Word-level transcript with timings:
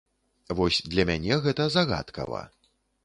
Вось 0.59 0.79
для 0.93 1.05
мяне 1.09 1.37
гэта 1.45 1.67
загадкава. 1.77 2.41